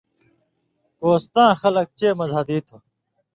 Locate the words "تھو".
2.67-2.77